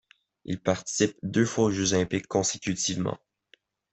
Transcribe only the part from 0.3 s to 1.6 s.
Il participe deux